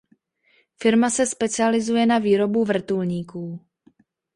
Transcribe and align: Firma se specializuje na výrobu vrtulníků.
Firma 0.81 1.09
se 1.11 1.25
specializuje 1.25 2.05
na 2.05 2.19
výrobu 2.19 2.65
vrtulníků. 2.65 3.59